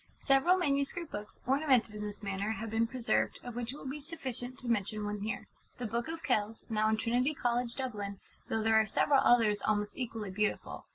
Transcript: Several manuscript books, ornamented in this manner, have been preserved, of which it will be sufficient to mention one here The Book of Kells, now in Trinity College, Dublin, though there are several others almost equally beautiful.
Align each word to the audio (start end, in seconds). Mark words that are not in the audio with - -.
Several 0.15 0.57
manuscript 0.57 1.11
books, 1.11 1.41
ornamented 1.45 1.93
in 1.93 2.01
this 2.01 2.23
manner, 2.23 2.53
have 2.53 2.71
been 2.71 2.87
preserved, 2.87 3.39
of 3.43 3.55
which 3.55 3.71
it 3.71 3.77
will 3.77 3.85
be 3.87 3.99
sufficient 4.01 4.57
to 4.57 4.67
mention 4.67 5.05
one 5.05 5.19
here 5.19 5.47
The 5.77 5.85
Book 5.85 6.07
of 6.07 6.23
Kells, 6.23 6.65
now 6.71 6.89
in 6.89 6.97
Trinity 6.97 7.35
College, 7.35 7.75
Dublin, 7.75 8.19
though 8.49 8.63
there 8.63 8.81
are 8.81 8.87
several 8.87 9.21
others 9.23 9.61
almost 9.61 9.95
equally 9.95 10.31
beautiful. 10.31 10.87